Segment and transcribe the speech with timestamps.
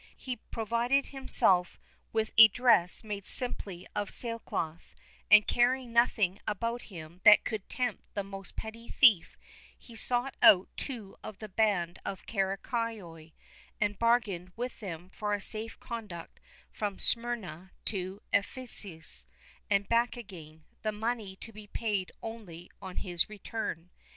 [0.17, 1.79] He provided himself
[2.11, 4.95] with a dress made simply of sail cloth,
[5.29, 9.37] and carrying nothing about him that could tempt the most petty thief,
[9.77, 13.35] he sought out two of the band of Caracayoli,
[13.79, 16.39] and bargained with them for a safe conduct
[16.71, 19.27] from Smyrna to Ephesus
[19.69, 23.91] and back again, the money to be paid only on his return.